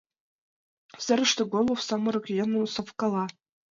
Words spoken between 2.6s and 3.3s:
совкала.